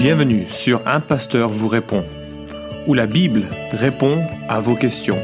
Bienvenue 0.00 0.48
sur 0.48 0.80
Un 0.88 1.00
Pasteur 1.00 1.50
vous 1.50 1.68
répond, 1.68 2.06
où 2.86 2.94
la 2.94 3.06
Bible 3.06 3.44
répond 3.70 4.24
à 4.48 4.58
vos 4.58 4.74
questions. 4.74 5.18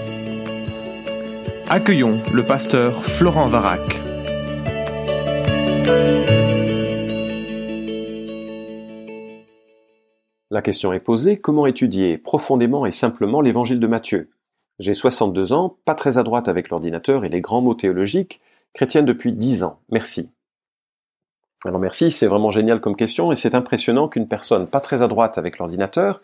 Accueillons 1.67 2.21
le 2.35 2.45
pasteur 2.45 3.03
Florent 3.03 3.47
Varac. 3.47 3.81
La 10.51 10.61
question 10.61 10.93
est 10.93 11.01
posée, 11.01 11.39
comment 11.39 11.67
étudier 11.67 12.19
profondément 12.19 12.85
et 12.85 12.93
simplement 12.93 13.41
l'évangile 13.41 13.81
de 13.81 13.87
Matthieu? 13.87 14.29
J'ai 14.79 14.93
62 14.93 15.55
ans, 15.55 15.79
pas 15.87 15.95
très 15.95 16.19
à 16.19 16.23
droite 16.23 16.49
avec 16.49 16.69
l'ordinateur 16.69 17.25
et 17.25 17.31
les 17.31 17.41
grands 17.41 17.63
mots 17.63 17.73
théologiques, 17.73 18.43
chrétienne 18.75 19.07
depuis 19.07 19.33
10 19.33 19.63
ans. 19.63 19.81
Merci. 19.89 20.29
Alors 21.67 21.81
merci, 21.81 22.13
c'est 22.13 22.29
vraiment 22.29 22.51
génial 22.51 22.81
comme 22.81 22.95
question 22.95 23.33
et 23.33 23.37
c'est 23.37 23.55
impressionnant 23.55 24.07
qu'une 24.07 24.29
personne 24.29 24.69
pas 24.69 24.81
très 24.81 25.03
à 25.03 25.09
droite 25.09 25.37
avec 25.37 25.59
l'ordinateur 25.59 26.21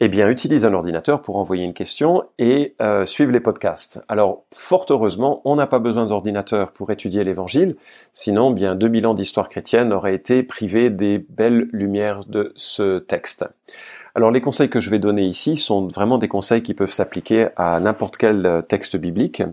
eh 0.00 0.08
bien, 0.08 0.28
utilise 0.28 0.64
un 0.64 0.74
ordinateur 0.74 1.22
pour 1.22 1.36
envoyer 1.36 1.62
une 1.62 1.72
question 1.72 2.24
et 2.38 2.74
euh, 2.82 3.06
suivre 3.06 3.30
les 3.30 3.38
podcasts. 3.38 4.02
Alors, 4.08 4.44
fort 4.52 4.86
heureusement, 4.90 5.40
on 5.44 5.54
n'a 5.54 5.68
pas 5.68 5.78
besoin 5.78 6.06
d'ordinateur 6.06 6.72
pour 6.72 6.90
étudier 6.90 7.22
l'Évangile, 7.22 7.76
sinon, 8.12 8.50
bien, 8.50 8.74
2000 8.74 9.06
ans 9.06 9.14
d'histoire 9.14 9.48
chrétienne 9.48 9.92
auraient 9.92 10.16
été 10.16 10.42
privés 10.42 10.90
des 10.90 11.18
belles 11.18 11.68
lumières 11.70 12.24
de 12.24 12.52
ce 12.56 12.98
texte. 12.98 13.46
Alors, 14.16 14.32
les 14.32 14.40
conseils 14.40 14.68
que 14.68 14.80
je 14.80 14.90
vais 14.90 14.98
donner 14.98 15.26
ici 15.26 15.56
sont 15.56 15.86
vraiment 15.86 16.18
des 16.18 16.28
conseils 16.28 16.64
qui 16.64 16.74
peuvent 16.74 16.90
s'appliquer 16.92 17.48
à 17.56 17.78
n'importe 17.78 18.16
quel 18.16 18.64
texte 18.68 18.96
biblique, 18.96 19.44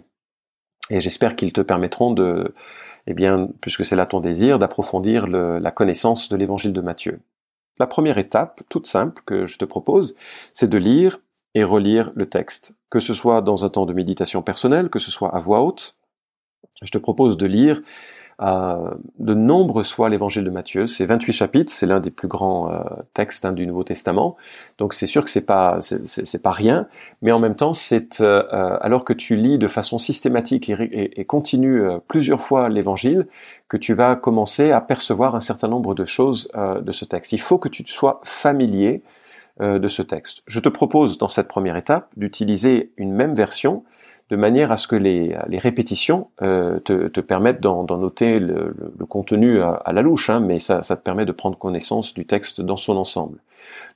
et 0.89 0.99
j'espère 0.99 1.35
qu'ils 1.35 1.53
te 1.53 1.61
permettront 1.61 2.11
de, 2.11 2.53
eh 3.07 3.13
bien, 3.13 3.49
puisque 3.61 3.85
c'est 3.85 3.95
là 3.95 4.05
ton 4.05 4.19
désir, 4.19 4.59
d'approfondir 4.59 5.27
la 5.27 5.71
connaissance 5.71 6.29
de 6.29 6.35
l'évangile 6.37 6.73
de 6.73 6.81
Matthieu. 6.81 7.19
La 7.79 7.87
première 7.87 8.17
étape, 8.17 8.61
toute 8.69 8.87
simple, 8.87 9.21
que 9.25 9.45
je 9.45 9.57
te 9.57 9.65
propose, 9.65 10.15
c'est 10.53 10.69
de 10.69 10.77
lire 10.77 11.19
et 11.55 11.63
relire 11.63 12.11
le 12.15 12.29
texte, 12.29 12.73
que 12.89 12.99
ce 12.99 13.13
soit 13.13 13.41
dans 13.41 13.65
un 13.65 13.69
temps 13.69 13.85
de 13.85 13.93
méditation 13.93 14.41
personnelle, 14.41 14.89
que 14.89 14.99
ce 14.99 15.11
soit 15.11 15.33
à 15.35 15.39
voix 15.39 15.61
haute. 15.61 15.97
Je 16.81 16.91
te 16.91 16.97
propose 16.97 17.37
de 17.37 17.45
lire 17.45 17.81
de 18.41 19.33
nombreuses 19.35 19.91
fois 19.91 20.09
l'évangile 20.09 20.43
de 20.43 20.49
Matthieu. 20.49 20.87
C'est 20.87 21.05
28 21.05 21.31
chapitres, 21.31 21.71
c'est 21.71 21.85
l'un 21.85 21.99
des 21.99 22.09
plus 22.09 22.27
grands 22.27 22.71
euh, 22.71 22.79
textes 23.13 23.45
hein, 23.45 23.53
du 23.53 23.67
Nouveau 23.67 23.83
Testament. 23.83 24.35
Donc 24.79 24.95
c'est 24.95 25.05
sûr 25.05 25.23
que 25.23 25.29
c'est 25.29 25.45
pas 25.45 25.77
c'est 25.81 26.41
pas 26.41 26.51
rien, 26.51 26.87
mais 27.21 27.31
en 27.31 27.39
même 27.39 27.55
temps 27.55 27.73
c'est 27.73 28.19
euh, 28.19 28.43
euh, 28.51 28.77
alors 28.81 29.05
que 29.05 29.13
tu 29.13 29.35
lis 29.35 29.59
de 29.59 29.67
façon 29.67 29.99
systématique 29.99 30.69
et, 30.69 31.25
continue 31.25 31.83
plusieurs 32.07 32.41
fois 32.41 32.67
l'évangile 32.67 33.27
que 33.67 33.77
tu 33.77 33.93
vas 33.93 34.15
commencer 34.15 34.71
à 34.71 34.81
percevoir 34.81 35.35
un 35.35 35.39
certain 35.39 35.67
nombre 35.67 35.93
de 35.93 36.03
choses 36.03 36.49
de 36.55 36.91
ce 36.91 37.05
texte. 37.05 37.31
Il 37.31 37.39
faut 37.39 37.59
que 37.59 37.69
tu 37.69 37.85
sois 37.85 38.21
familier 38.23 39.03
de 39.59 39.87
ce 39.87 40.01
texte. 40.01 40.41
Je 40.47 40.59
te 40.59 40.67
propose 40.67 41.19
dans 41.19 41.27
cette 41.27 41.47
première 41.47 41.77
étape 41.77 42.09
d'utiliser 42.17 42.91
une 42.97 43.13
même 43.13 43.35
version 43.35 43.83
de 44.31 44.37
manière 44.37 44.71
à 44.71 44.77
ce 44.77 44.87
que 44.87 44.95
les, 44.95 45.35
répétitions 45.51 46.29
euh, 46.41 46.79
te, 46.79 47.19
permettent 47.19 47.59
d'en 47.59 47.83
noter 47.83 48.39
le, 48.39 48.73
contenu 49.09 49.61
à, 49.61 49.91
la 49.91 50.01
louche, 50.01 50.29
hein, 50.29 50.39
mais 50.39 50.59
ça, 50.59 50.81
te 50.81 50.93
permet 50.95 51.25
de 51.25 51.33
prendre 51.33 51.57
connaissance 51.57 52.13
du 52.13 52.25
texte 52.25 52.61
dans 52.61 52.77
son 52.77 52.95
ensemble. 52.95 53.39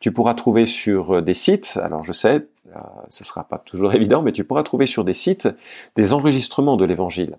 Tu 0.01 0.11
pourras 0.11 0.33
trouver 0.33 0.65
sur 0.65 1.21
des 1.21 1.33
sites, 1.33 1.79
alors 1.81 2.03
je 2.03 2.11
sais, 2.11 2.45
euh, 2.75 2.79
ce 3.09 3.23
sera 3.23 3.45
pas 3.45 3.59
toujours 3.59 3.93
évident, 3.93 4.21
mais 4.21 4.33
tu 4.33 4.43
pourras 4.43 4.63
trouver 4.63 4.87
sur 4.87 5.05
des 5.05 5.13
sites 5.13 5.47
des 5.95 6.11
enregistrements 6.11 6.75
de 6.75 6.83
l'évangile. 6.83 7.37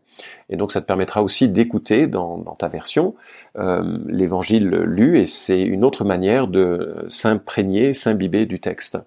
Et 0.49 0.57
donc 0.57 0.73
ça 0.73 0.81
te 0.81 0.87
permettra 0.87 1.23
aussi 1.23 1.51
d'écouter 1.51 2.07
dans, 2.07 2.39
ta 2.59 2.69
version 2.69 3.15
euh, 3.59 3.99
l'évangile 4.07 4.69
lu, 4.69 5.21
et 5.21 5.27
c'est 5.27 5.61
une 5.61 5.85
autre 5.85 6.05
manière 6.05 6.49
de 6.49 7.05
s'imprégner, 7.11 7.93
s'imbiber 7.93 8.47
du 8.47 8.59
texte. 8.59 8.99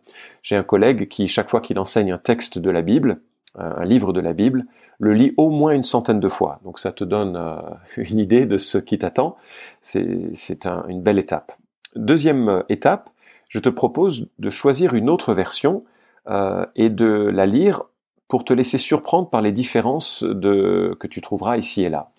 J'ai 0.43 0.55
un 0.55 0.63
collègue 0.63 1.07
qui, 1.07 1.27
chaque 1.27 1.49
fois 1.49 1.59
qu'il 1.59 1.79
enseigne 1.79 2.11
un 2.11 2.19
texte 2.19 2.59
de 2.59 2.69
la 2.69 2.83
Bible, 2.83 3.19
un 3.55 3.85
livre 3.85 4.13
de 4.13 4.19
la 4.19 4.33
Bible, 4.33 4.65
le 4.99 5.13
lit 5.13 5.33
au 5.37 5.49
moins 5.49 5.73
une 5.73 5.83
centaine 5.83 6.19
de 6.19 6.29
fois. 6.29 6.59
Donc 6.63 6.79
ça 6.79 6.91
te 6.91 7.03
donne 7.03 7.35
euh, 7.35 7.57
une 7.97 8.19
idée 8.19 8.45
de 8.45 8.57
ce 8.57 8.77
qui 8.77 8.97
t'attend. 8.97 9.37
C'est 9.81 10.65
une 10.87 11.01
belle 11.01 11.19
étape. 11.19 11.53
Deuxième 11.95 12.49
euh, 12.49 12.63
étape, 12.69 13.09
je 13.47 13.59
te 13.59 13.69
propose 13.69 14.29
de 14.37 14.49
choisir 14.49 14.93
une 14.93 15.09
autre 15.09 15.33
version 15.33 15.83
euh, 16.27 16.65
et 16.75 16.89
de 16.89 17.05
la 17.05 17.45
lire 17.45 17.83
pour 18.27 18.45
te 18.45 18.53
laisser 18.53 18.77
surprendre 18.77 19.27
par 19.27 19.41
les 19.41 19.51
différences 19.51 20.23
que 20.23 21.07
tu 21.07 21.19
trouveras 21.19 21.57
ici 21.57 21.83
et 21.83 21.89
là. 21.89 22.11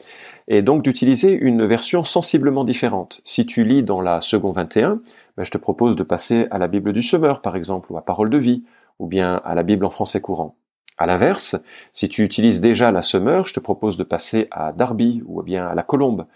Et 0.49 0.61
donc 0.61 0.83
d'utiliser 0.83 1.31
une 1.31 1.65
version 1.65 2.03
sensiblement 2.03 2.65
différente. 2.65 3.21
Si 3.25 3.47
tu 3.47 3.63
lis 3.63 3.85
dans 3.85 4.01
la 4.01 4.21
seconde 4.21 4.57
21, 4.57 5.01
ben, 5.37 5.45
je 5.45 5.53
te 5.53 5.59
propose 5.59 5.95
de 5.95 6.03
passer 6.03 6.49
à 6.51 6.59
la 6.59 6.67
Bible 6.67 6.93
du 6.93 7.01
Semeur, 7.01 7.41
par 7.41 7.55
exemple, 7.55 7.93
ou 7.93 7.97
à 7.97 8.05
Parole 8.05 8.29
de 8.29 8.39
vie, 8.39 8.65
ou 8.99 9.07
bien 9.07 9.41
à 9.45 9.55
la 9.55 9.63
Bible 9.63 9.85
en 9.85 9.91
français 9.91 10.21
courant. 10.21 10.57
À 11.01 11.07
l'inverse, 11.07 11.57
si 11.95 12.11
tu 12.11 12.25
utilises 12.25 12.61
déjà 12.61 12.91
la 12.91 13.01
semeur, 13.01 13.47
je 13.47 13.55
te 13.55 13.61
propose 13.61 13.97
de 13.97 14.05
passer 14.05 14.49
à 14.51 14.73
Darby 14.73 15.23
ou 15.25 15.43
bien 15.43 15.67
à 15.67 15.75
la 15.75 15.83
colombe. 15.83 16.27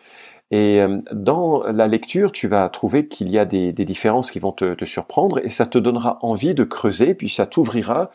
Et 0.50 0.80
euh, 0.80 0.98
dans 1.12 1.64
la 1.64 1.86
lecture, 1.86 2.32
tu 2.32 2.48
vas 2.48 2.70
trouver 2.70 3.06
qu'il 3.06 3.28
y 3.28 3.38
a 3.38 3.44
des, 3.44 3.72
différences 3.72 4.30
qui 4.30 4.38
vont 4.38 4.52
te, 4.52 4.82
surprendre 4.86 5.38
et 5.44 5.50
ça 5.50 5.66
te 5.66 5.76
donnera 5.76 6.18
envie 6.22 6.54
de 6.54 6.64
creuser, 6.64 7.14
puis 7.14 7.28
ça 7.28 7.44
t'ouvrira 7.44 8.10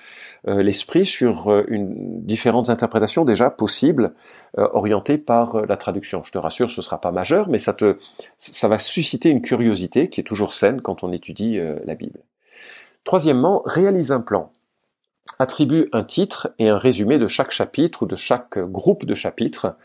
euh, 0.47 0.63
l'esprit 0.63 1.05
sur 1.05 1.51
euh, 1.51 1.67
différentes 1.69 2.71
interprétations 2.71 3.25
déjà 3.25 3.51
possibles 3.51 4.15
orientées 4.57 5.19
par 5.19 5.67
la 5.67 5.77
traduction. 5.77 6.23
Je 6.23 6.31
te 6.31 6.39
rassure, 6.39 6.71
ce 6.71 6.81
sera 6.81 6.99
pas 6.99 7.11
majeur, 7.11 7.47
mais 7.47 7.59
ça 7.59 7.73
te, 7.73 7.97
ça 8.39 8.67
va 8.67 8.79
susciter 8.79 9.29
une 9.29 9.43
curiosité 9.43 10.09
qui 10.09 10.19
est 10.19 10.23
toujours 10.23 10.53
saine 10.53 10.81
quand 10.81 11.03
on 11.03 11.11
étudie 11.11 11.59
la 11.85 11.93
Bible. 11.93 12.21
Troisièmement, 13.03 13.61
réalise 13.65 14.11
un 14.11 14.21
plan 14.21 14.51
attribue 15.39 15.87
un 15.93 16.03
titre 16.03 16.53
et 16.59 16.69
un 16.69 16.77
résumé 16.77 17.17
de 17.17 17.27
chaque 17.27 17.51
chapitre 17.51 18.03
ou 18.03 18.05
de 18.05 18.17
chaque 18.17 18.59
groupe 18.59 19.05
de 19.05 19.13
chapitres. 19.13 19.75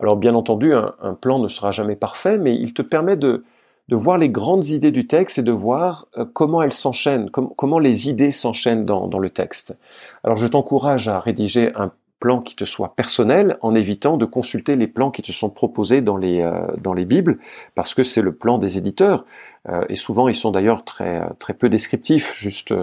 Alors 0.00 0.16
bien 0.16 0.34
entendu, 0.34 0.72
un, 0.74 1.14
plan 1.14 1.38
ne 1.38 1.48
sera 1.48 1.70
jamais 1.70 1.96
parfait, 1.96 2.38
mais 2.38 2.54
il 2.54 2.72
te 2.72 2.82
permet 2.82 3.16
de, 3.16 3.42
de 3.88 3.96
voir 3.96 4.18
les 4.18 4.28
grandes 4.28 4.68
idées 4.68 4.92
du 4.92 5.06
texte 5.06 5.38
et 5.38 5.42
de 5.42 5.50
voir 5.50 6.06
euh, 6.16 6.24
comment 6.32 6.62
elles 6.62 6.72
s'enchaînent, 6.72 7.30
comment 7.30 7.78
les 7.78 8.08
idées 8.08 8.32
s'enchaînent 8.32 8.84
dans, 8.84 9.18
le 9.18 9.30
texte. 9.30 9.76
Alors 10.22 10.36
je 10.36 10.46
t'encourage 10.46 11.08
à 11.08 11.18
rédiger 11.18 11.72
un 11.74 11.90
plan 12.20 12.40
qui 12.40 12.56
te 12.56 12.64
soit 12.64 12.96
personnel 12.96 13.58
en 13.62 13.76
évitant 13.76 14.16
de 14.16 14.24
consulter 14.24 14.74
les 14.74 14.88
plans 14.88 15.10
qui 15.10 15.22
te 15.22 15.30
sont 15.30 15.50
proposés 15.50 16.00
dans 16.00 16.16
les 16.16 16.42
euh, 16.42 17.04
bibles 17.04 17.38
parce 17.74 17.94
que 17.94 18.02
c'est 18.02 18.22
le 18.22 18.34
plan 18.34 18.58
des 18.58 18.76
éditeurs 18.76 19.24
euh, 19.68 19.84
et 19.88 19.96
souvent 19.96 20.28
ils 20.28 20.34
sont 20.34 20.50
d'ailleurs 20.50 20.84
très 20.84 21.28
très 21.38 21.54
peu 21.54 21.68
descriptifs 21.68 22.34
juste 22.34 22.74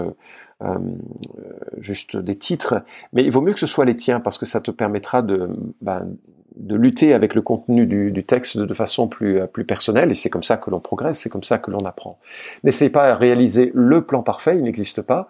juste 1.78 2.16
des 2.16 2.34
titres, 2.34 2.82
mais 3.12 3.24
il 3.24 3.30
vaut 3.30 3.42
mieux 3.42 3.52
que 3.52 3.60
ce 3.60 3.66
soit 3.66 3.84
les 3.84 3.96
tiens 3.96 4.20
parce 4.20 4.38
que 4.38 4.46
ça 4.46 4.60
te 4.60 4.70
permettra 4.70 5.22
de, 5.22 5.50
ben, 5.82 6.08
de 6.56 6.74
lutter 6.74 7.12
avec 7.12 7.34
le 7.34 7.42
contenu 7.42 7.86
du, 7.86 8.10
du 8.10 8.24
texte 8.24 8.58
de, 8.58 8.74
façon 8.74 9.08
plus, 9.08 9.40
euh, 9.40 9.46
plus 9.46 9.64
personnelle, 9.64 10.10
et 10.10 10.14
c'est 10.14 10.30
comme 10.30 10.42
ça 10.42 10.56
que 10.56 10.70
l'on 10.70 10.80
progresse, 10.80 11.20
c'est 11.20 11.30
comme 11.30 11.44
ça 11.44 11.58
que 11.58 11.70
l'on 11.70 11.84
apprend. 11.84 12.18
N'essaye 12.64 12.88
pas 12.88 13.10
à 13.10 13.14
réaliser 13.14 13.70
le 13.74 14.04
plan 14.04 14.22
parfait, 14.22 14.56
il 14.56 14.62
n'existe 14.62 15.02
pas, 15.02 15.28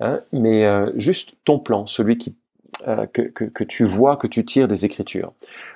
hein, 0.00 0.20
mais 0.32 0.64
euh, 0.64 0.90
juste 0.96 1.32
ton 1.44 1.58
plan, 1.58 1.86
celui 1.86 2.16
qui 2.16 2.30
euh, 2.30 2.34
que, 2.84 3.22
que, 3.22 3.64
tu 3.64 3.84
vois, 3.84 4.16
que 4.16 4.26
tu 4.26 4.44
tires 4.44 4.68
des 4.68 4.84
Écritures. 4.84 5.32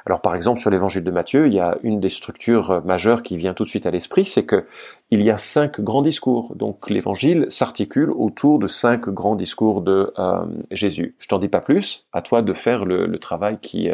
Alors 0.07 0.21
par 0.21 0.35
exemple 0.35 0.61
sur 0.61 0.71
l'Évangile 0.71 1.05
de 1.05 1.11
Matthieu, 1.11 1.47
il 1.47 1.55
y 1.55 1.61
a 1.61 1.77
une 1.83 2.01
des 2.01 2.09
structures 2.09 2.71
euh, 2.71 2.81
majeures 2.81 3.23
qui 3.23 3.37
vient 3.37 3.55
tout 3.55 3.65
de 3.65 3.69
suite 3.69 3.87
à 3.87 3.91
l'esprit, 3.91 4.25
c'est 4.25 4.45
que 4.45 4.67
il 5.11 5.23
y 5.23 5.31
a 5.31 5.37
cinq 5.37 5.81
grands 5.81 6.03
discours. 6.03 6.55
Donc 6.57 6.89
l'Évangile 6.91 7.47
s'articule 7.49 8.11
autour 8.11 8.59
de 8.59 8.67
cinq 8.67 9.09
grands 9.09 9.37
discours 9.37 9.83
de 9.83 10.13
euh, 10.19 10.45
Jésus. 10.71 11.15
Je 11.19 11.29
t'en 11.29 11.39
dis 11.39 11.49
pas 11.49 11.61
plus, 11.61 12.07
à 12.13 12.23
toi 12.23 12.43
de 12.43 12.53
faire 12.53 12.85
le, 12.85 13.19
travail 13.19 13.59
qui, 13.61 13.89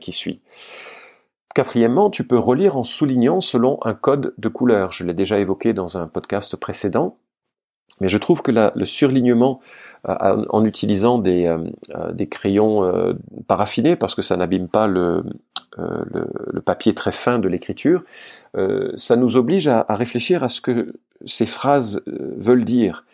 qui 0.00 0.12
suit. 0.12 0.40
Quatrièmement, 1.54 2.08
tu 2.08 2.26
peux 2.26 2.38
relire 2.38 2.78
en 2.78 2.82
soulignant 2.82 3.42
selon 3.42 3.78
un 3.82 3.92
code 3.92 4.32
de 4.38 4.48
couleur. 4.48 4.90
Je 4.90 5.04
l'ai 5.04 5.12
déjà 5.12 5.38
évoqué 5.38 5.74
dans 5.74 5.98
un 5.98 6.06
podcast 6.06 6.56
précédent. 6.56 7.16
Mais 8.00 8.08
je 8.08 8.18
trouve 8.18 8.42
que 8.42 8.50
le 8.50 8.84
surlignement 8.84 9.60
euh, 10.08 10.44
en 10.48 10.64
utilisant 10.64 11.18
des, 11.18 11.46
euh, 11.46 11.58
euh, 11.94 12.26
crayons 12.26 13.16
paraffinés, 13.46 13.94
parce 13.94 14.14
que 14.14 14.22
ça 14.22 14.36
n'abîme 14.36 14.68
pas 14.68 14.86
le, 14.86 15.22
papier 16.64 16.94
très 16.94 17.12
fin 17.12 17.38
de 17.38 17.48
l'écriture, 17.48 18.02
ça 18.96 19.16
nous 19.16 19.36
oblige 19.36 19.68
à, 19.68 19.86
réfléchir 19.88 20.42
à 20.42 20.48
ce 20.48 20.60
que 20.60 20.94
ces 21.24 21.46
phrases 21.46 22.02
veulent 22.06 22.64
dire, 22.64 23.04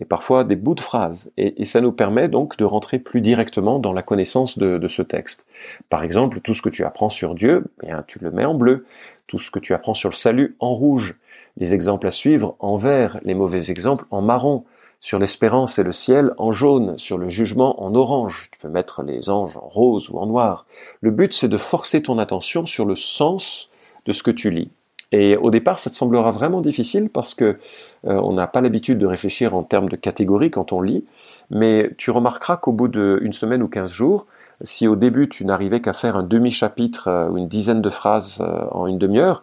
et 0.00 0.04
parfois 0.04 0.44
des 0.44 0.56
bouts 0.56 0.74
de 0.74 0.80
phrases, 0.80 1.30
et, 1.36 1.60
et, 1.62 1.64
ça 1.64 1.80
nous 1.80 1.92
permet 1.92 2.28
donc 2.28 2.56
de 2.56 2.64
rentrer 2.64 2.98
plus 2.98 3.20
directement 3.20 3.78
dans 3.78 3.92
la 3.92 4.02
connaissance 4.02 4.58
de, 4.58 4.78
de 4.78 4.88
ce 4.88 5.02
texte. 5.02 5.46
Par 5.90 6.02
exemple, 6.02 6.40
tout 6.40 6.54
ce 6.54 6.62
que 6.62 6.68
tu 6.68 6.84
apprends 6.84 7.10
sur 7.10 7.34
Dieu, 7.34 7.66
eh 7.82 7.86
bien, 7.86 8.04
tu 8.06 8.18
le 8.18 8.30
mets 8.30 8.44
en 8.44 8.54
bleu, 8.54 8.86
tout 9.26 9.38
ce 9.38 9.50
que 9.50 9.58
tu 9.58 9.74
apprends 9.74 9.94
sur 9.94 10.08
le 10.08 10.16
salut 10.16 10.56
en 10.58 10.74
rouge, 10.74 11.14
les 11.58 11.74
exemples 11.74 12.06
à 12.06 12.10
suivre 12.10 12.56
en 12.58 12.76
vert, 12.76 13.18
les 13.22 13.34
mauvais 13.34 13.70
exemples 13.70 14.06
en 14.10 14.22
marron, 14.22 14.64
sur 15.00 15.18
l'espérance 15.18 15.78
et 15.78 15.84
le 15.84 15.92
ciel 15.92 16.32
en 16.38 16.50
jaune, 16.50 16.98
sur 16.98 17.18
le 17.18 17.28
jugement 17.28 17.82
en 17.82 17.94
orange, 17.94 18.48
tu 18.50 18.58
peux 18.58 18.68
mettre 18.68 19.02
les 19.02 19.30
anges 19.30 19.56
en 19.56 19.68
rose 19.68 20.10
ou 20.10 20.18
en 20.18 20.26
noir. 20.26 20.66
Le 21.00 21.10
but 21.10 21.32
c'est 21.32 21.48
de 21.48 21.56
forcer 21.56 22.02
ton 22.02 22.18
attention 22.18 22.66
sur 22.66 22.84
le 22.84 22.96
sens 22.96 23.70
de 24.06 24.12
ce 24.12 24.22
que 24.22 24.30
tu 24.30 24.50
lis. 24.50 24.70
Et 25.10 25.36
au 25.36 25.50
départ, 25.50 25.78
ça 25.78 25.88
te 25.88 25.94
semblera 25.94 26.30
vraiment 26.32 26.60
difficile 26.60 27.08
parce 27.08 27.34
que 27.34 27.44
euh, 27.44 28.20
on 28.22 28.34
n'a 28.34 28.46
pas 28.46 28.60
l'habitude 28.60 28.98
de 28.98 29.06
réfléchir 29.06 29.54
en 29.54 29.62
termes 29.62 29.88
de 29.88 29.96
catégories 29.96 30.50
quand 30.50 30.72
on 30.72 30.82
lit, 30.82 31.04
mais 31.50 31.90
tu 31.96 32.10
remarqueras 32.10 32.56
qu'au 32.58 32.72
bout 32.72 32.88
d'une 32.88 33.32
semaine 33.32 33.62
ou 33.62 33.68
quinze 33.68 33.90
jours, 33.90 34.26
si 34.62 34.88
au 34.88 34.96
début 34.96 35.28
tu 35.28 35.44
n'arrivais 35.44 35.80
qu'à 35.80 35.92
faire 35.92 36.16
un 36.16 36.22
demi-chapitre 36.22 37.08
euh, 37.08 37.28
ou 37.28 37.38
une 37.38 37.48
dizaine 37.48 37.80
de 37.80 37.90
phrases 37.90 38.38
euh, 38.40 38.66
en 38.72 38.86
une 38.86 38.98
demi-heure, 38.98 39.42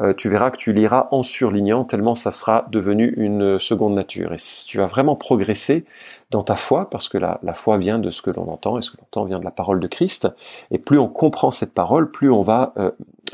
euh, 0.00 0.12
tu 0.12 0.28
verras 0.28 0.50
que 0.50 0.56
tu 0.56 0.72
liras 0.72 1.08
en 1.12 1.22
surlignant 1.22 1.84
tellement 1.84 2.14
ça 2.14 2.32
sera 2.32 2.66
devenu 2.70 3.14
une 3.16 3.58
seconde 3.58 3.94
nature. 3.94 4.32
Et 4.32 4.36
tu 4.66 4.78
vas 4.78 4.86
vraiment 4.86 5.14
progresser 5.14 5.84
dans 6.30 6.42
ta 6.42 6.56
foi, 6.56 6.90
parce 6.90 7.08
que 7.08 7.18
la, 7.18 7.38
foi 7.54 7.78
vient 7.78 8.00
de 8.00 8.10
ce 8.10 8.20
que 8.20 8.30
l'on 8.30 8.48
entend, 8.48 8.78
et 8.78 8.82
ce 8.82 8.90
que 8.90 8.96
l'on 8.96 9.04
entend 9.04 9.24
vient 9.24 9.38
de 9.38 9.44
la 9.44 9.52
parole 9.52 9.78
de 9.78 9.86
Christ. 9.86 10.28
Et 10.72 10.78
plus 10.78 10.98
on 10.98 11.08
comprend 11.08 11.52
cette 11.52 11.72
parole, 11.72 12.10
plus 12.10 12.30
on 12.32 12.42
va 12.42 12.74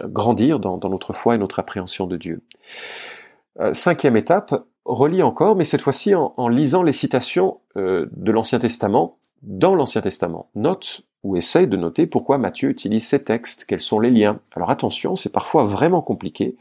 grandir 0.04 0.60
dans, 0.60 0.78
notre 0.90 1.14
foi 1.14 1.34
et 1.34 1.38
notre 1.38 1.58
appréhension 1.58 2.06
de 2.06 2.18
Dieu. 2.18 2.42
cinquième 3.72 4.18
étape, 4.18 4.54
relis 4.84 5.22
encore, 5.22 5.56
mais 5.56 5.64
cette 5.64 5.80
fois-ci 5.80 6.14
en, 6.14 6.48
lisant 6.48 6.82
les 6.82 6.92
citations 6.92 7.60
de 7.76 8.30
l'Ancien 8.30 8.58
Testament 8.58 9.16
dans 9.40 9.74
l'Ancien 9.74 10.02
Testament. 10.02 10.50
Note 10.54 11.02
ou 11.22 11.36
essaye 11.36 11.66
de 11.66 11.76
noter 11.76 12.06
pourquoi 12.06 12.38
Matthieu 12.38 12.68
utilise 12.68 13.06
ces 13.06 13.22
textes, 13.22 13.64
quels 13.64 13.80
sont 13.80 14.00
les 14.00 14.10
liens. 14.10 14.40
Alors 14.56 14.70
attention, 14.70 15.14
c'est 15.14 15.32
parfois 15.32 15.64
vraiment 15.64 16.02
compliqué 16.02 16.56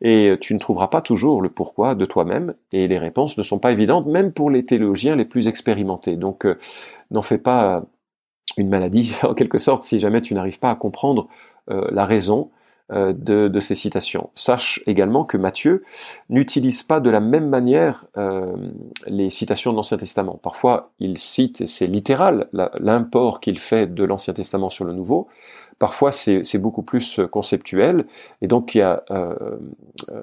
et 0.00 0.36
tu 0.40 0.54
ne 0.54 0.58
trouveras 0.58 0.88
pas 0.88 1.02
toujours 1.02 1.42
le 1.42 1.48
pourquoi 1.48 1.94
de 1.94 2.04
toi-même 2.04 2.54
et 2.72 2.86
les 2.86 2.98
réponses 2.98 3.36
ne 3.36 3.42
sont 3.42 3.58
pas 3.58 3.72
évidentes 3.72 4.06
même 4.06 4.32
pour 4.32 4.50
les 4.50 4.64
théologiens 4.64 5.16
les 5.16 5.24
plus 5.24 5.48
expérimentés. 5.48 6.16
Donc 6.16 6.46
euh, 6.46 6.58
n'en 7.10 7.22
fais 7.22 7.38
pas 7.38 7.82
une 8.56 8.68
maladie 8.68 9.14
en 9.22 9.34
quelque 9.34 9.58
sorte 9.58 9.82
si 9.82 9.98
jamais 9.98 10.22
tu 10.22 10.34
n'arrives 10.34 10.60
pas 10.60 10.70
à 10.70 10.76
comprendre 10.76 11.28
euh, 11.70 11.88
la 11.90 12.04
raison 12.04 12.50
euh, 12.92 13.14
de, 13.16 13.60
ces 13.60 13.74
citations. 13.74 14.28
Sache 14.34 14.82
également 14.86 15.24
que 15.24 15.38
Matthieu 15.38 15.84
n'utilise 16.28 16.82
pas 16.82 17.00
de 17.00 17.08
la 17.08 17.20
même 17.20 17.48
manière 17.48 18.04
euh, 18.18 18.54
les 19.06 19.30
citations 19.30 19.70
de 19.70 19.76
l'Ancien 19.76 19.96
Testament. 19.96 20.38
Parfois, 20.42 20.90
il 21.00 21.16
cite, 21.16 21.62
et 21.62 21.66
c'est 21.66 21.86
littéral, 21.86 22.48
l'import 22.52 23.40
qu'il 23.40 23.58
fait 23.58 23.86
de 23.86 24.04
l'Ancien 24.04 24.34
Testament 24.34 24.68
sur 24.68 24.84
le 24.84 24.92
Nouveau. 24.92 25.28
Parfois, 25.78 26.12
c'est 26.12 26.58
beaucoup 26.58 26.82
plus 26.82 27.20
conceptuel. 27.30 28.04
Et 28.42 28.48
donc, 28.48 28.76
euh, 28.76 28.98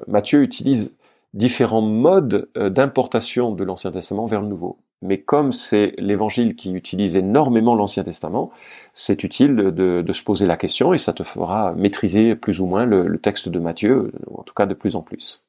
Matthieu 0.08 0.44
utilise 0.44 0.96
différents 1.34 1.82
modes 1.82 2.50
d'importation 2.56 3.54
de 3.54 3.64
l'Ancien 3.64 3.92
Testament 3.92 4.26
vers 4.26 4.42
le 4.42 4.48
Nouveau 4.48 4.78
mais 5.02 5.20
comme 5.20 5.52
c'est 5.52 5.94
l'évangile 5.98 6.56
qui 6.56 6.72
utilise 6.72 7.16
énormément 7.16 7.76
l'Ancien 7.76 8.04
Testament, 8.04 8.52
c'est 8.94 9.24
utile 9.24 9.56
de, 9.56 10.12
se 10.12 10.24
poser 10.24 10.46
la 10.46 10.58
question 10.58 10.94
et 10.94 10.98
ça 10.98 11.14
te 11.14 11.24
fera 11.24 11.74
maîtriser 11.74 12.36
plus 12.36 12.60
ou 12.60 12.66
moins 12.66 12.86
le, 12.86 13.18
texte 13.18 13.50
de 13.50 13.60
Matthieu, 13.60 14.12
en 14.34 14.44
tout 14.44 14.54
cas 14.54 14.66
de 14.66 14.74
plus 14.74 14.96
en 14.96 15.02
plus. 15.02 15.46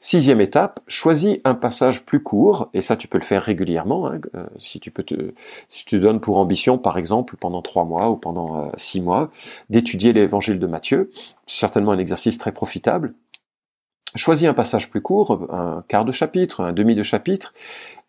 Sixième 0.00 0.40
étape, 0.40 0.80
choisis 0.88 1.38
un 1.44 1.54
passage 1.54 2.04
plus 2.04 2.22
court, 2.22 2.68
et 2.74 2.82
ça 2.82 2.96
tu 2.96 3.08
peux 3.08 3.18
le 3.18 3.24
faire 3.24 3.42
régulièrement, 3.42 4.08
hein, 4.08 4.20
euh, 4.34 4.46
si 4.58 4.78
tu 4.78 4.90
peux 4.90 5.02
te, 5.02 5.32
si 5.68 5.84
tu 5.84 5.98
donnes 5.98 6.20
pour 6.20 6.36
ambition, 6.36 6.78
par 6.78 6.98
exemple, 6.98 7.36
pendant 7.36 7.62
trois 7.62 7.84
mois 7.84 8.10
ou 8.10 8.16
pendant 8.16 8.64
euh, 8.64 8.68
six 8.76 9.00
mois, 9.00 9.30
d'étudier 9.70 10.12
l'évangile 10.12 10.58
de 10.58 10.66
Matthieu. 10.66 11.10
C'est 11.46 11.60
certainement 11.60 11.92
un 11.92 11.98
exercice 11.98 12.36
très 12.36 12.52
profitable. 12.52 13.14
Choisis 14.14 14.48
un 14.48 14.54
passage 14.54 14.88
plus 14.88 15.02
court, 15.02 15.46
un 15.50 15.84
quart 15.88 16.04
de 16.04 16.12
chapitre, 16.12 16.62
un 16.62 16.72
demi 16.72 16.94
de 16.94 17.02
chapitre, 17.02 17.52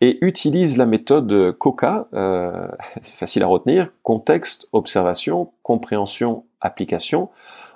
et 0.00 0.24
utilise 0.24 0.78
la 0.78 0.86
méthode 0.86 1.52
COCA, 1.58 2.08
euh, 2.14 2.68
c'est 3.02 3.18
facile 3.18 3.42
à 3.42 3.46
retenir, 3.46 3.90
contexte, 4.02 4.68
observation, 4.72 5.52
compréhension, 5.62 6.44
application, 6.60 7.28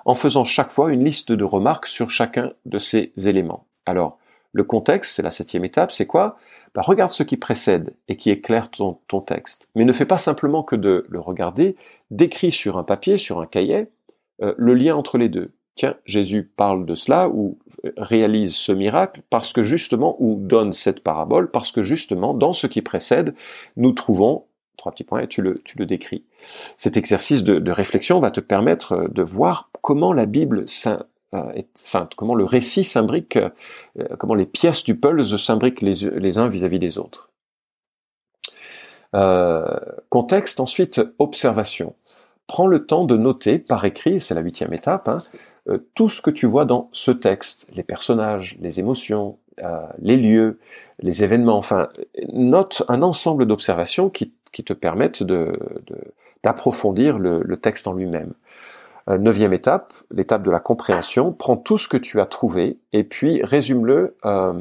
en 0.05 0.13
faisant 0.13 0.43
chaque 0.43 0.71
fois 0.71 0.91
une 0.91 1.03
liste 1.03 1.31
de 1.31 1.43
remarques 1.43 1.85
sur 1.85 2.09
chacun 2.09 2.53
de 2.65 2.77
ces 2.77 3.13
éléments. 3.17 3.65
Alors, 3.85 4.17
le 4.51 4.63
contexte, 4.63 5.15
c'est 5.15 5.23
la 5.23 5.31
septième 5.31 5.65
étape, 5.65 5.91
c'est 5.91 6.07
quoi? 6.07 6.37
Bah, 6.73 6.81
Regarde 6.83 7.11
ce 7.11 7.23
qui 7.23 7.37
précède 7.37 7.93
et 8.07 8.17
qui 8.17 8.29
éclaire 8.29 8.69
ton, 8.71 9.21
texte. 9.21 9.67
Mais 9.75 9.85
ne 9.85 9.93
fais 9.93 10.05
pas 10.05 10.17
simplement 10.17 10.63
que 10.63 10.75
de 10.75 11.05
le 11.09 11.19
regarder, 11.19 11.75
décris 12.11 12.51
sur 12.51 12.77
un 12.77 12.83
papier, 12.83 13.17
sur 13.17 13.39
un 13.39 13.45
cahier, 13.45 13.87
euh, 14.41 14.53
le 14.57 14.73
lien 14.73 14.95
entre 14.95 15.17
les 15.17 15.29
deux 15.29 15.53
tiens, 15.75 15.95
Jésus 16.05 16.43
parle 16.43 16.85
de 16.85 16.95
cela 16.95 17.29
ou 17.29 17.57
réalise 17.97 18.55
ce 18.55 18.71
miracle 18.71 19.21
parce 19.29 19.53
que 19.53 19.61
justement, 19.61 20.15
ou 20.19 20.37
donne 20.39 20.71
cette 20.71 21.03
parabole, 21.03 21.51
parce 21.51 21.71
que 21.71 21.81
justement, 21.81 22.33
dans 22.33 22.53
ce 22.53 22.67
qui 22.67 22.81
précède, 22.81 23.35
nous 23.77 23.91
trouvons, 23.91 24.45
trois 24.77 24.91
petits 24.91 25.03
points, 25.03 25.21
et 25.21 25.27
tu 25.27 25.41
le, 25.41 25.61
décris. 25.85 26.25
Cet 26.77 26.97
exercice 26.97 27.43
de, 27.43 27.71
réflexion 27.71 28.19
va 28.19 28.31
te 28.31 28.39
permettre 28.39 29.07
de 29.11 29.23
voir 29.23 29.69
comment 29.81 30.13
la 30.13 30.25
Bible 30.25 30.65
euh, 31.33 31.61
enfin, 31.81 32.07
comment 32.15 32.35
le 32.35 32.45
récit 32.45 32.83
s'imbrique, 32.83 33.37
euh, 33.37 33.49
comment 34.19 34.35
les 34.35 34.45
pièces 34.45 34.83
du 34.83 34.95
puzzle 34.95 35.39
s'imbriquent 35.39 35.81
les, 35.81 36.09
les 36.19 36.37
uns 36.37 36.47
vis-à-vis 36.47 36.79
des 36.79 36.97
autres. 36.97 37.33
Euh, 39.15 39.77
contexte, 40.09 40.59
ensuite 40.59 41.01
observation. 41.19 41.95
Prends 42.47 42.67
le 42.67 42.85
temps 42.85 43.05
de 43.05 43.15
noter 43.15 43.59
par 43.59 43.85
écrit, 43.85 44.19
c'est 44.19 44.33
la 44.33 44.41
huitième 44.41 44.73
étape, 44.73 45.07
hein, 45.07 45.19
euh, 45.29 45.37
tout 45.93 46.09
ce 46.09 46.21
que 46.21 46.29
tu 46.29 46.45
vois 46.45 46.65
dans 46.65 46.89
ce 46.91 47.11
texte, 47.11 47.67
les 47.73 47.83
personnages, 47.83 48.57
les 48.59 48.79
émotions, 48.79 49.37
euh, 49.61 49.85
les 49.99 50.17
lieux, 50.17 50.59
les 50.99 51.23
événements, 51.23 51.57
enfin, 51.57 51.89
note 52.31 52.83
un 52.87 53.01
ensemble 53.03 53.45
d'observations 53.45 54.09
qui, 54.09 54.33
qui, 54.51 54.63
te 54.63 54.73
permettent 54.73 55.23
d'approfondir 56.43 57.17
de, 57.17 57.23
le, 57.23 57.41
le, 57.43 57.57
texte 57.57 57.87
en 57.87 57.93
lui-même. 57.93 58.33
Euh, 59.09 59.17
neuvième 59.17 59.53
étape, 59.53 59.93
l'étape 60.11 60.43
de 60.43 60.49
la 60.49 60.59
compréhension, 60.59 61.33
prends 61.33 61.57
tout 61.57 61.77
ce 61.77 61.87
que 61.87 61.97
tu 61.97 62.19
as 62.19 62.25
trouvé 62.25 62.77
et 62.93 63.03
puis 63.03 63.43
résume-le, 63.43 64.15
euh, 64.25 64.53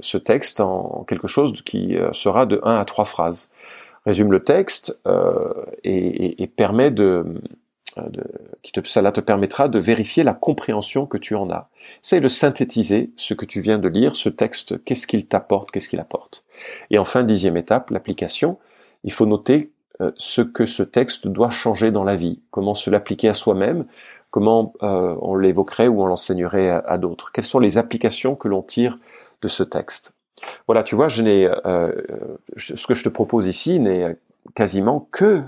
ce 0.00 0.16
texte, 0.16 0.60
en 0.60 1.04
quelque 1.06 1.28
chose 1.28 1.52
qui 1.62 1.96
sera 2.12 2.46
de 2.46 2.60
1 2.62 2.78
à 2.78 2.84
3 2.84 3.04
phrases. 3.04 3.50
Résume 4.06 4.32
le 4.32 4.40
texte 4.40 4.98
et, 5.82 5.90
et, 5.90 6.42
et 6.42 6.46
permet 6.46 6.90
de, 6.90 7.26
de, 8.10 8.24
qui 8.62 8.72
te, 8.72 8.80
cela 8.84 9.12
te 9.12 9.20
permettra 9.20 9.68
de 9.68 9.78
vérifier 9.78 10.24
la 10.24 10.34
compréhension 10.34 11.06
que 11.06 11.18
tu 11.18 11.34
en 11.34 11.50
as. 11.50 11.68
C'est 12.02 12.20
de 12.20 12.28
synthétiser 12.28 13.10
ce 13.16 13.34
que 13.34 13.44
tu 13.44 13.60
viens 13.60 13.78
de 13.78 13.88
lire, 13.88 14.16
ce 14.16 14.28
texte, 14.28 14.82
qu'est-ce 14.84 15.06
qu'il 15.06 15.26
t'apporte, 15.26 15.70
qu'est-ce 15.70 15.88
qu'il 15.88 16.00
apporte. 16.00 16.44
Et 16.90 16.98
enfin, 16.98 17.22
dixième 17.22 17.56
étape, 17.56 17.90
l'application. 17.90 18.58
Il 19.04 19.12
faut 19.12 19.26
noter 19.26 19.70
euh, 20.00 20.10
ce 20.16 20.42
que 20.42 20.66
ce 20.66 20.82
texte 20.82 21.26
doit 21.26 21.50
changer 21.50 21.90
dans 21.90 22.04
la 22.04 22.16
vie, 22.16 22.40
comment 22.50 22.74
se 22.74 22.90
l'appliquer 22.90 23.28
à 23.28 23.34
soi-même, 23.34 23.86
comment 24.30 24.74
euh, 24.82 25.16
on 25.22 25.36
l'évoquerait 25.36 25.88
ou 25.88 26.02
on 26.02 26.06
l'enseignerait 26.06 26.70
à, 26.70 26.98
d'autres. 26.98 27.32
Quelles 27.32 27.44
sont 27.44 27.60
les 27.60 27.78
applications 27.78 28.34
que 28.34 28.48
l'on 28.48 28.62
tire 28.62 28.98
de 29.42 29.48
ce 29.48 29.62
texte? 29.62 30.12
Voilà, 30.66 30.82
tu 30.82 30.94
vois, 30.94 31.08
je 31.08 31.22
n'ai, 31.22 31.50
euh, 31.64 31.92
ce 32.56 32.86
que 32.86 32.94
je 32.94 33.04
te 33.04 33.08
propose 33.08 33.46
ici 33.46 33.80
n'est 33.80 34.16
quasiment 34.54 35.08
que 35.10 35.42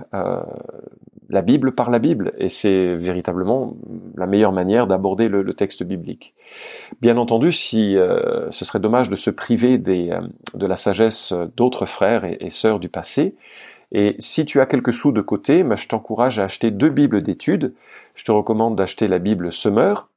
la 1.29 1.43
Bible 1.43 1.73
par 1.73 1.91
la 1.91 1.99
Bible, 1.99 2.33
et 2.39 2.49
c'est 2.49 2.95
véritablement 2.95 3.77
la 4.17 4.27
meilleure 4.27 4.53
manière 4.53 4.87
d'aborder 4.87 5.29
le, 5.29 5.53
texte 5.53 5.83
biblique. 5.83 6.35
Bien 7.01 7.17
entendu, 7.17 7.53
si 7.53 7.97
euh, 7.97 8.51
ce 8.51 8.65
serait 8.65 8.81
dommage 8.81 9.09
de 9.09 9.17
se 9.17 9.31
priver 9.31 9.77
des, 9.79 10.11
euh, 10.11 10.21
de 10.55 10.67
la 10.67 10.77
sagesse 10.77 11.35
d'autres 11.57 11.87
frères 11.87 12.25
et, 12.25 12.51
sœurs 12.51 12.81
du 12.81 12.89
passé, 12.89 13.35
et 13.93 14.17
si 14.19 14.45
tu 14.45 14.61
as 14.61 14.67
quelques 14.67 14.93
sous 14.93 15.13
de 15.13 15.21
côté, 15.21 15.63
bah, 15.63 15.77
je 15.77 15.89
t'encourage 15.89 16.39
à 16.39 16.45
acheter 16.45 16.71
deux 16.71 16.91
Bibles 16.91 17.23
d'études. 17.23 17.75
Je 18.15 18.25
te 18.25 18.33
recommande 18.33 18.77
d'acheter 18.77 19.09
la 19.09 19.19
Bible 19.19 19.51
Summer, 19.51 20.09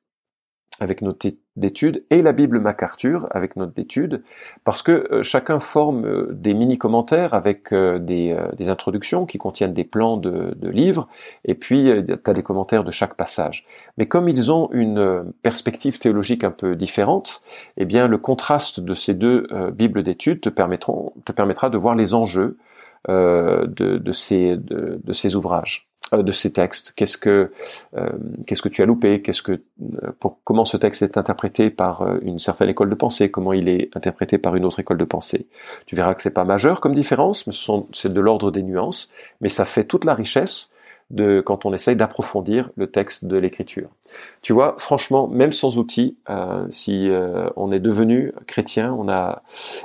avec 0.80 1.02
note 1.02 1.26
d'études 1.58 2.06
et 2.10 2.22
la 2.22 2.32
Bible 2.32 2.60
MacArthur 2.60 3.28
avec 3.32 3.58
note 3.58 3.76
d'études, 3.76 4.24
parce 4.64 4.82
que 4.82 5.08
euh, 5.12 5.22
chacun 5.24 5.60
forme 5.60 6.06
euh, 6.06 6.28
des 6.32 6.54
mini-commentaires 6.54 7.34
avec 7.34 7.74
euh, 7.74 8.00
des, 8.00 8.38
introductions 8.70 9.26
qui 9.26 9.38
contiennent 9.38 9.74
des 9.74 9.84
plans 9.84 10.16
de, 10.16 10.56
livres, 10.70 11.08
et 11.44 11.56
puis 11.56 11.92
tu 12.06 12.30
as 12.30 12.34
des 12.34 12.44
commentaires 12.44 12.84
de 12.84 12.92
chaque 12.92 13.16
passage. 13.16 13.66
Mais 13.98 14.06
comme 14.06 14.30
ils 14.30 14.52
ont 14.52 14.70
une 14.72 15.34
perspective 15.42 16.00
théologique 16.00 16.44
un 16.44 16.52
peu 16.52 16.76
différente, 16.76 17.42
eh 17.78 17.86
bien 17.86 18.08
le 18.08 18.18
contraste 18.18 18.80
de 18.80 18.94
ces 18.94 19.14
deux 19.14 19.48
Bibles 19.74 20.04
d'études 20.04 20.42
te, 20.42 20.50
permettront, 20.50 21.12
te 21.26 21.32
permettra 21.32 21.70
de 21.70 21.78
voir 21.78 21.96
les 21.96 22.14
enjeux 22.14 22.58
de, 23.10 23.98
de 23.98 24.12
ces 25.14 25.36
ouvrages. 25.36 25.91
Euh, 26.14 26.24
de 26.24 26.32
ces 26.34 26.52
textes. 26.52 26.92
Qu'est-ce 26.98 27.18
que 27.18 27.52
euh, 27.96 28.10
qu'est-ce 28.46 28.62
que 28.62 28.68
tu 28.68 28.82
as 28.82 28.86
loupé? 28.86 29.22
Qu'est-ce 29.22 29.42
que 29.42 29.54
euh, 29.54 30.12
pour, 30.20 30.40
comment 30.44 30.66
ce 30.66 30.76
texte 30.76 31.04
est 31.04 31.16
interprété 31.16 31.70
par 31.70 32.06
une 32.22 32.38
certaine 32.38 32.68
école 32.68 32.90
de 32.90 32.96
pensée? 32.96 33.32
Comment 33.32 33.54
il 33.54 33.70
est 33.70 33.90
interprété 33.96 34.38
par 34.38 34.58
une 34.58 34.66
autre 34.66 34.82
école 34.82 34.98
de 34.98 35.06
pensée? 35.06 35.48
Tu 35.86 35.96
verras 35.96 36.14
que 36.14 36.22
c'est 36.22 36.34
pas 36.34 36.44
majeur 36.44 36.82
comme 36.82 36.94
différence, 36.94 37.48
mais 37.48 37.54
c'est 37.94 38.14
de 38.14 38.20
l'ordre 38.20 38.52
des 38.52 38.62
nuances, 38.62 39.10
mais 39.40 39.48
ça 39.48 39.64
fait 39.64 39.86
toute 39.86 40.04
la 40.04 40.14
richesse 40.14 40.71
de 41.12 41.42
quand 41.46 41.66
on 41.66 41.74
essaye 41.74 41.96
d'approfondir 41.96 42.70
le 42.76 42.88
texte 42.88 43.26
de 43.26 43.38
l'écriture. 43.38 43.90
Tu 44.42 44.54
vois, 44.54 44.76
franchement, 44.78 45.28
même 45.28 45.52
sans 45.52 45.78
outils, 45.78 46.18
euh, 46.30 46.66
si 46.70 47.10
euh, 47.10 47.50
on 47.56 47.72
est 47.72 47.80
devenu 47.80 48.34
chrétien, 48.48 48.94
on 48.98 49.10
a 49.10 49.44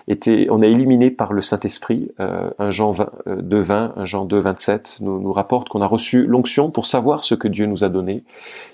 été, 0.08 0.48
on 0.50 0.62
est 0.62 0.70
éliminé 0.70 1.10
par 1.10 1.32
le 1.32 1.42
Saint-Esprit. 1.42 2.10
Euh, 2.20 2.50
un 2.58 2.70
Jean 2.70 2.94
2, 3.26 3.60
20, 3.60 3.94
un 3.96 4.04
Jean 4.04 4.24
2, 4.24 4.38
27 4.38 4.98
nous, 5.00 5.20
nous 5.20 5.32
rapporte 5.32 5.68
qu'on 5.68 5.82
a 5.82 5.86
reçu 5.86 6.26
l'onction 6.26 6.70
pour 6.70 6.86
savoir 6.86 7.24
ce 7.24 7.34
que 7.34 7.48
Dieu 7.48 7.66
nous 7.66 7.84
a 7.84 7.88
donné, 7.88 8.24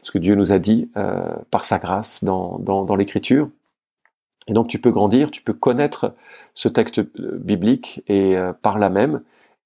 ce 0.02 0.10
que 0.10 0.18
Dieu 0.18 0.34
nous 0.34 0.52
a 0.52 0.58
dit 0.58 0.90
par 1.50 1.64
sa 1.64 1.78
grâce 1.78 2.24
dans, 2.24 2.58
dans, 2.58 2.84
dans 2.84 2.96
l'écriture. 2.96 3.48
Et 4.48 4.52
donc 4.52 4.68
tu 4.68 4.78
peux 4.80 4.90
grandir, 4.90 5.30
tu 5.30 5.42
peux 5.42 5.52
connaître 5.52 6.14
ce 6.54 6.68
texte 6.68 7.00
biblique 7.14 8.02
et 8.08 8.36
par 8.60 8.78
là 8.78 8.90
même 8.90 9.22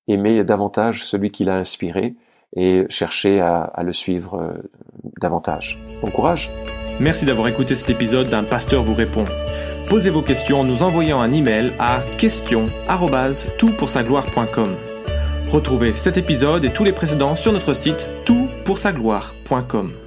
aimer 0.06 0.44
davantage 0.44 1.04
celui 1.04 1.30
qui 1.30 1.44
l'a 1.44 1.56
inspiré 1.56 2.14
et 2.54 2.84
chercher 2.88 3.40
à, 3.40 3.82
le 3.82 3.92
suivre 3.92 4.40
euh, 4.40 4.54
davantage. 5.20 5.78
Bon 6.02 6.10
courage 6.10 6.50
Merci 6.98 7.26
d'avoir 7.26 7.48
écouté 7.48 7.74
cet 7.74 7.90
épisode 7.90 8.30
d'un 8.30 8.44
pasteur 8.44 8.82
vous 8.82 8.94
répond. 8.94 9.24
Posez 9.88 10.08
vos 10.08 10.22
questions 10.22 10.60
en 10.60 10.64
nous 10.64 10.82
envoyant 10.82 11.20
un 11.20 11.30
email 11.30 11.74
à 11.78 12.00
question@toutpoursagloire.com. 12.16 14.76
Retrouvez 15.48 15.92
cet 15.94 16.16
épisode 16.16 16.64
et 16.64 16.72
tous 16.72 16.84
les 16.84 16.92
précédents 16.92 17.36
sur 17.36 17.52
notre 17.52 17.74
site 17.74 18.08
toutpoursagloire.com. 18.24 20.05